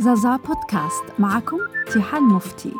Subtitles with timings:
[0.00, 1.04] زازا بودكاست.
[1.20, 1.58] معكم
[1.92, 2.72] تيحان مفتي.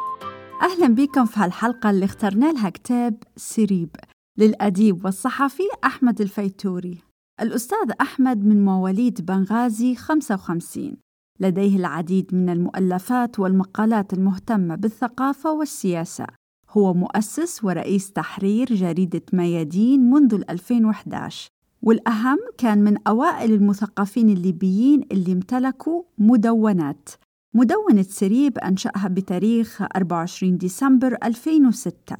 [0.62, 3.96] أهلا بكم في هالحلقة اللي اخترنا لها كتاب سريب
[4.38, 6.98] للأديب والصحفي أحمد الفيتوري.
[7.41, 10.96] الأستاذ أحمد من مواليد بنغازي 55
[11.41, 16.27] لديه العديد من المؤلفات والمقالات المهتمة بالثقافة والسياسة.
[16.71, 21.48] هو مؤسس ورئيس تحرير جريدة ميادين منذ 2011
[21.82, 27.09] والأهم كان من أوائل المثقفين الليبيين اللي امتلكوا مدونات.
[27.55, 32.16] مدونة سريب أنشأها بتاريخ 24 ديسمبر 2006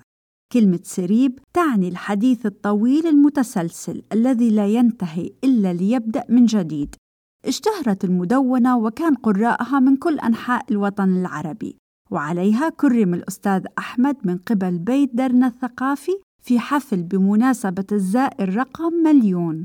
[0.53, 6.95] كلمة سريب تعني الحديث الطويل المتسلسل الذي لا ينتهي إلا ليبدأ من جديد.
[7.45, 11.77] اشتهرت المدونة وكان قراءها من كل أنحاء الوطن العربي
[12.11, 16.13] وعليها كرم الأستاذ أحمد من قبل بيت درنا الثقافي
[16.49, 19.65] في حفل بمناسبة الزائر رقم مليون.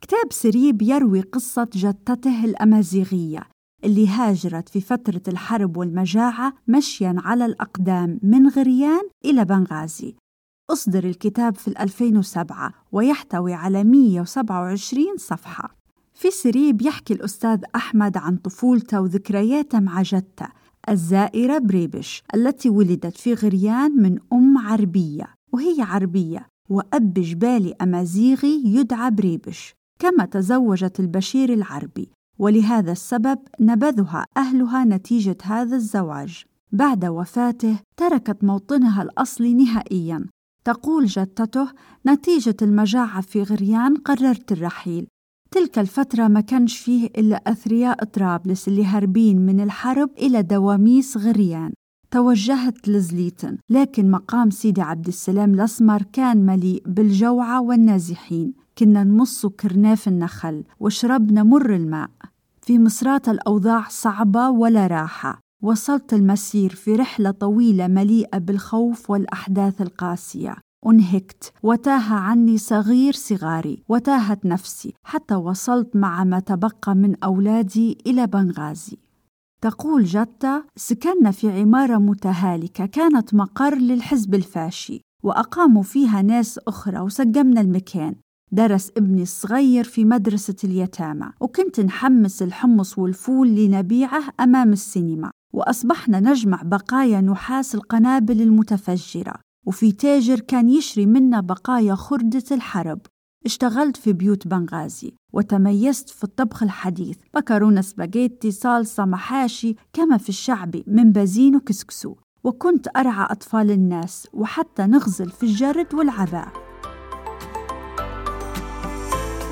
[0.00, 3.42] كتاب سريب يروي قصة جدته الأمازيغية
[3.84, 10.14] اللي هاجرت في فترة الحرب والمجاعة مشياً على الأقدام من غريان إلى بنغازي.
[10.70, 15.76] أصدر الكتاب في 2007 ويحتوي على 127 صفحة.
[16.14, 20.48] في سريب يحكي الأستاذ أحمد عن طفولته وذكرياته مع جدته
[20.88, 25.34] الزائرة بريبش التي ولدت في غريان من أم عربية.
[25.54, 32.10] وهي عربية وأب جبالي أمازيغي يدعى بريبش كما تزوجت البشير العربي.
[32.38, 36.44] ولهذا السبب نبذها أهلها نتيجة هذا الزواج.
[36.72, 40.26] بعد وفاته تركت موطنها الأصلي نهائياً.
[40.64, 41.68] تقول جدته
[42.06, 45.06] نتيجة المجاعة في غريان قررت الرحيل.
[45.50, 51.72] تلك الفترة ما كانش فيه إلا أثرياء طرابلس اللي هاربين من الحرب إلى دواميس غريان.
[52.14, 58.52] توجهت لزليتن لكن مقام سيدي عبد السلام الأسمر كان مليء بالجوعة والنازحين.
[58.78, 62.10] كنا نمص كرناف النخل وشربنا مر الماء.
[62.62, 65.40] في مصرات الأوضاع صعبة ولا راحة.
[65.62, 70.56] وصلت المسير في رحلة طويلة مليئة بالخوف والأحداث القاسية.
[70.86, 71.52] أنهكت.
[71.62, 73.82] وتاه عني صغير صغاري.
[73.88, 74.94] وتاهت نفسي.
[75.04, 79.03] حتى وصلت مع ما تبقى من أولادي إلى بنغازي.
[79.64, 87.60] تقول جتة سكننا في عمارة متهالكة كانت مقر للحزب الفاشي وأقاموا فيها ناس أخرى وسجمنا
[87.60, 88.14] المكان.
[88.52, 96.62] درس ابني الصغير في مدرسة اليتامى وكنت نحمس الحمص والفول لنبيعه أمام السينما وأصبحنا نجمع
[96.62, 99.34] بقايا نحاس القنابل المتفجرة
[99.66, 103.00] وفي تاجر كان يشري منا بقايا خردة الحرب.
[103.46, 110.84] اشتغلت في بيوت بنغازي وتميزت في الطبخ الحديث مكرونة سباجيتي صلصة محاشي كما في الشعبي
[110.86, 112.14] من بازين وكسكسو.
[112.44, 116.48] وكنت أرعى أطفال الناس وحتى نغزل في الجرد والعباء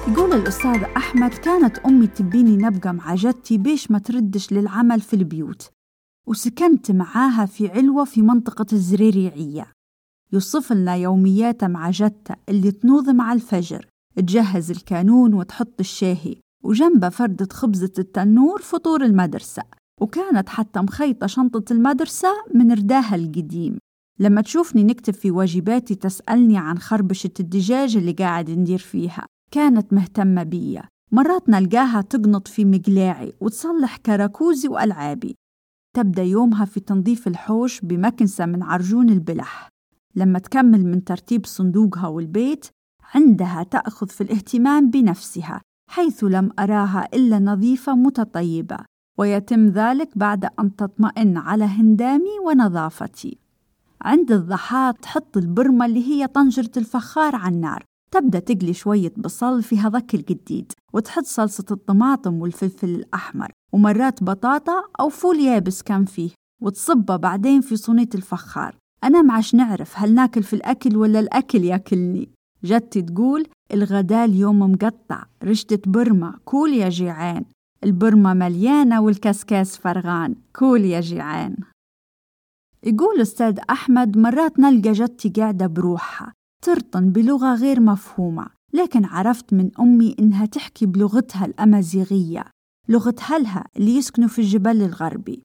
[0.09, 5.70] يقول الأستاذ أحمد كانت أمي تبيني نبقى مع جدتي بيش ما تردش للعمل في البيوت.
[6.26, 9.66] وسكنت معاها في علوة في منطقة الزريريعية.
[10.32, 17.48] يوصف لنا يومياته مع جدته اللي تنوض مع الفجر تجهز الكانون وتحط الشاهي وجنبه فردة
[17.53, 19.62] خبزة التنور فطور المدرسة
[20.00, 23.78] وكانت حتى مخيطة شنطة المدرسة من رداها القديم.
[24.21, 29.26] لما تشوفني نكتب في واجباتي تسألني عن خربشة الدجاج اللي قاعد ندير فيها.
[29.50, 30.82] كانت مهتمة بيا.
[31.12, 35.34] مرات نلقاها تقنط في مقلاعي وتصلح كراكوزي وألعابي.
[35.97, 39.72] تبدأ يومها في تنظيف الحوش بمكنسة من عرجون البلح.
[40.15, 42.67] لما تكمل من ترتيب صندوقها والبيت
[43.15, 48.77] عندها تأخذ في الاهتمام بنفسها حيث لم أراها إلا نظيفة متطيبة
[49.19, 53.39] ويتم ذلك بعد أن تطمئن على هندامي ونظافتي.
[54.03, 59.78] عند الضحاة تحط البرمة اللي هي طنجرة الفخار على النار تبدأ تقلي شوية بصل في
[59.78, 66.31] هذاك الجديد وتحط صلصة الطماطم والفلفل الأحمر ومرات بطاطا أو فول يابس كان فيه
[66.62, 68.77] وتصبه بعدين في صينية الفخار.
[69.05, 72.29] أنا معش نعرف هل ناكل في الأكل ولا الأكل ياكلني.
[72.65, 77.45] جدتي تقول الغداء اليوم مقطع رشدة برمة كول يا جيعان.
[77.85, 81.57] البرمة مليانة والكسكاس فرغان كول يا جيعان.
[82.83, 86.33] يقول أستاذ أحمد مرات نلقى جدتي قاعدة بروحها
[86.65, 92.45] ترطن بلغة غير مفهومة لكن عرفت من أمي إنها تحكي بلغتها الأمازيغية
[92.89, 95.43] لغة هلها اللي يسكنوا في الجبل الغربي.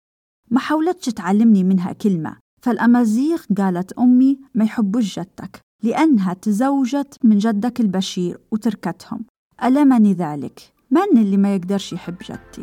[0.51, 2.37] ما حاولتش تعلمني منها كلمة.
[2.67, 9.25] فالأمازيغ قالت أمي ما يحبوش جدتك لأنها تزوجت من جدك البشير وتركتهم.
[9.63, 12.61] ألمني ذلك؟ من اللي ما يقدرش يحب جدتي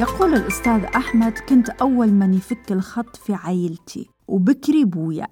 [0.00, 5.28] يقول الأستاذ أحمد كنت أول من يفك الخط في عائلتي وبكري بويا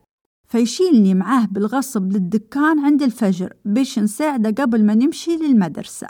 [0.49, 6.09] فيشيلني معاه بالغصب للدكان عند الفجر بيش نساعده قبل ما نمشي للمدرسة.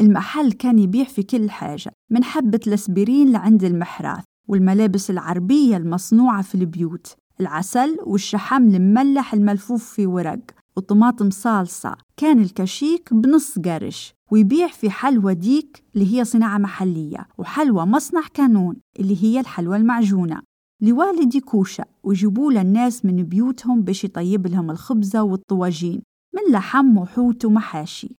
[0.00, 6.54] المحل كان يبيع في كل حاجة من حبة الاسبرين لعند المحراث والملابس العربية المصنوعة في
[6.54, 10.40] البيوت العسل والشحم المملح الملفوف في ورق
[10.76, 17.86] وطماطم صالصة كان الكشيك بنص قرش ويبيع في حلوى ديك اللي هي صناعة محلية وحلوى
[17.86, 20.40] مصنع كانون اللي هي الحلوى المعجونة.
[20.82, 26.02] لوالدي كوشة ويجيبوا الناس من بيوتهم باش يطيب لهم الخبزة والطواجين
[26.34, 28.17] من لحم وحوت ومحاشي.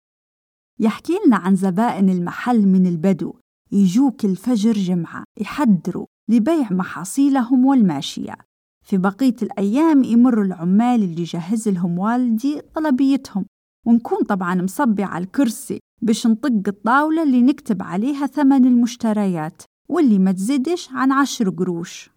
[0.79, 3.33] يحكي لنا عن زبائن المحل من البدو
[3.71, 8.35] يجوا كل فجر جمعة يحضروا لبيع محاصيلهم والماشية.
[8.85, 13.45] في بقية الأيام يمر العمال اللي جهز لهم والدي طلبيتهم
[13.85, 20.31] ونكون طبعا مصبي على الكرسي باش نطق الطاولة اللي نكتب عليها ثمن المشتريات واللي ما
[20.31, 22.09] تزيدش عن عشر قروش.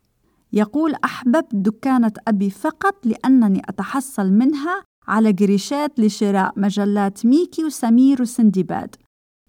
[0.52, 8.96] يقول أحببت دكانة أبي فقط لأنني أتحصل منها على قريشات لشراء مجلات ميكي وسمير وسندباد.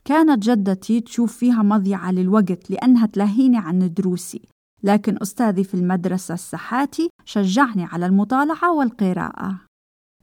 [0.05, 4.41] كانت جدتي تشوف فيها مضيعة للوقت لأنها تلهيني عن دروسي.
[4.83, 9.59] لكن أستاذي في المدرسة السحاتي شجعني على المطالعة والقراءة.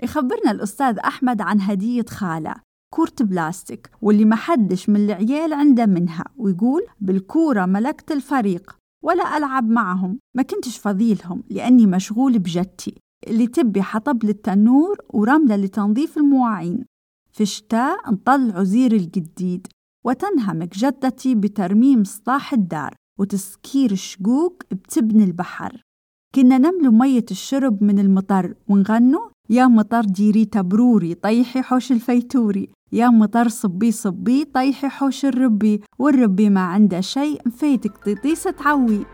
[0.02, 2.54] يخبرنا الأستاذ أحمد عن هدية خالة
[2.94, 9.68] كورة بلاستيك واللي ما حدش من العيال عنده منها ويقول بالكورة ملكت الفريق ولا ألعب
[9.68, 10.18] معهم.
[10.36, 12.94] ما كنتش فضيلهم لأني مشغول بجدتي
[13.28, 16.84] اللي تبي حطب للتنور ورملة لتنظيف المواعين.
[17.32, 19.66] في الشتاء نطلع عزير الجديد
[20.04, 25.82] وتنهمك جدتي بترميم سطاح الدار وتسكير الشقوق بتبني البحر.
[26.34, 33.08] كنا نملو مية الشرب من المطر ونغنوا يا مطر ديري تبروري طيحي حوش الفيتوري يا
[33.08, 39.06] مطر صبي صبي طيحي حوش الربي والربي ما عنده شيء مفيتك طيطيسة تعوي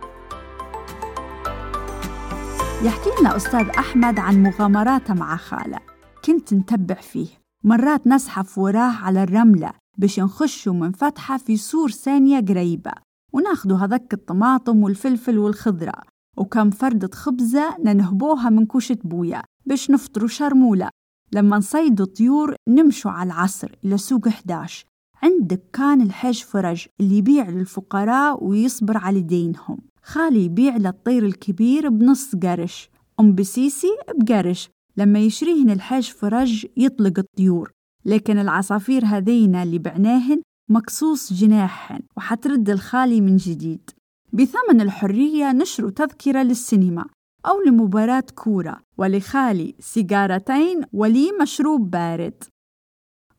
[2.86, 5.78] يحكي لنا أستاذ أحمد عن مغامراته مع خالة.
[6.24, 7.26] كنت نتبع فيه.
[7.64, 12.92] مرات نزحف وراه على الرملة باش نخشوا من فتحة في سور ثانية قريبة
[13.32, 15.92] وناخدوا هذك الطماطم والفلفل والخضرة
[16.36, 20.88] وكم فردة خبزة ننهبوها من كوشة بويا باش نفطروا شرمولة.
[21.32, 24.84] لما نصيدوا طيور نمشوا على العصر إلى سوق 11
[25.22, 29.78] عندك كان الحاج فرج اللي يبيع للفقراء ويصبر على دينهم.
[30.06, 34.68] خالي يبيع للطير الكبير بنص قرش أم بسيسي بقرش.
[34.96, 37.70] لما يشريهن الحاج فرج يطلق الطيور
[38.04, 43.90] لكن العصافير هذين اللي بعناهن مقصوص جناحهن وحترد الخالي من جديد.
[44.32, 47.04] بثمن الحرية نشروا تذكرة للسينما
[47.46, 52.44] أو لمباراة كورة ولخالي سيجارتين ولي مشروب بارد.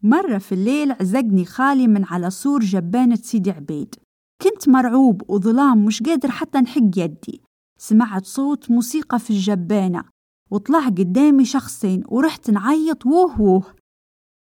[0.03, 3.95] مرة في الليل عزقني خالي من على سور جبانة سيدي عبيد.
[4.41, 7.41] كنت مرعوب وظلام مش قادر حتى نحق يدي.
[7.77, 10.03] سمعت صوت موسيقى في الجبانة
[10.51, 13.63] وطلع قدامي شخصين ورحت نعيط ووه ووه.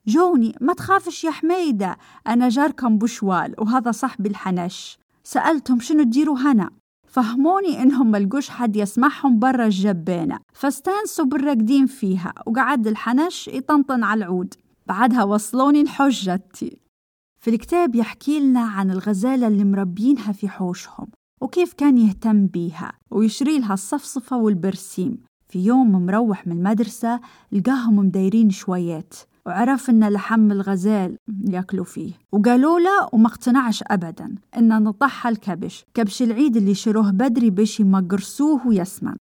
[0.07, 1.97] جوني ما تخافش يا حميدة
[2.27, 4.97] أنا جاركم بشوال وهذا صاحبي الحنش.
[5.23, 6.69] سألتهم شنو تديروا هنا؟
[7.07, 10.39] فهموني إنهم ملقوش حد يسمعهم برا الجبانة.
[10.53, 14.53] فاستأنسوا بالراقدين فيها وقعد الحنش يطنطن على العود.
[14.87, 16.81] بعدها وصلوني لحجتي.
[17.41, 21.07] في الكتاب يحكي لنا عن الغزالة اللي مربينها في حوشهم
[21.41, 25.17] وكيف كان يهتم بيها ويشري لها الصفصفة والبرسيم.
[25.47, 27.19] في يوم مروح من المدرسة
[27.51, 29.13] لقاهم مدايرين شويات
[29.45, 31.17] وعرف إن لحم الغزال
[31.49, 32.13] يأكلوا فيه.
[32.31, 38.67] وقالوا له وما اقتنعش أبدا إن نطحها الكبش كبش العيد اللي شروه بدري باش يمقرسوه
[38.67, 39.15] ويسمن.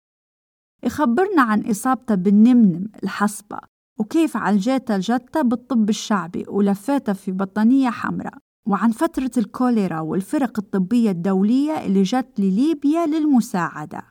[0.84, 3.58] يخبرنا عن إصابته بالنمنم الحصبة.
[3.98, 8.38] وكيف عالجته الجتة بالطب الشعبي ولفاته في بطانية حمراء.
[8.68, 14.02] وعن فترة الكوليرا والفرق الطبية الدولية اللي جت لليبيا للمساعدة.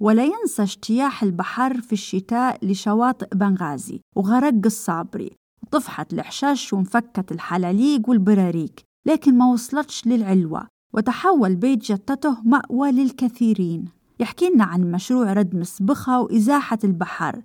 [0.00, 5.30] ولا ينسى اجتياح البحر في الشتاء لشواطئ بنغازي وغرق الصابري.
[5.62, 10.66] وطفحت الحشاش وانفكت الحلاليق والبراريك لكن ما وصلتش للعلوة.
[10.94, 13.84] وتحول بيت جتته مأوى للكثيرين.
[14.20, 17.42] يحكي لنا عن مشروع رد مسبخة وإزاحة البحر.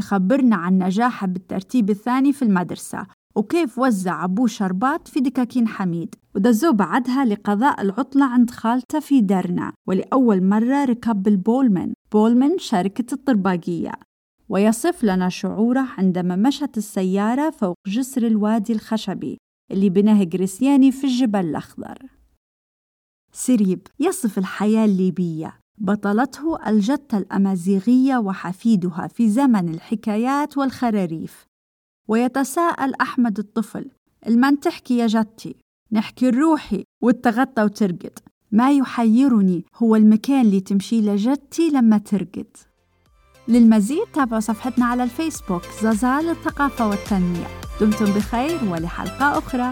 [0.00, 6.14] يخبرنا عن نجاحه بالترتيب الثاني في المدرسة وكيف وزع أبوه شربات في دكاكين حميد.
[6.34, 13.92] ودزوه بعدها لقضاء العطلة عند خالته في درنا ولأول مرة ركب البولمن بولمن شركة الطرباقية.
[14.48, 19.38] ويصف لنا شعوره عندما مشت السيارة فوق جسر الوادي الخشبي
[19.70, 21.98] اللي بناه جريسياني في الجبل الأخضر.
[23.32, 25.60] سريب يصف الحياة الليبية.
[25.82, 31.46] بطلته الجتة الأمازيغية وحفيدها في زمن الحكايات والخراريف.
[32.08, 33.90] ويتساءل أحمد الطفل
[34.26, 35.56] المن تحكي يا جتي؟
[35.92, 38.18] نحكي الروحي وتغطى وترقد.
[38.52, 42.56] ما يحيرني هو المكان اللي تمشي لجتي لما ترقد.
[43.48, 47.46] للمزيد تابعوا صفحتنا على الفيسبوك زازال الثقافة والتنمية.
[47.80, 49.68] دمتم بخير ولحلقة أخرى.